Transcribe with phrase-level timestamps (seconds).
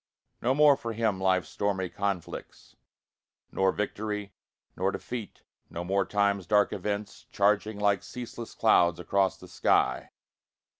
[0.41, 2.75] No more for him life's stormy conflicts,
[3.51, 4.33] Nor victory,
[4.75, 10.09] nor defeat no more time's dark events, Charging like ceaseless clouds across the sky.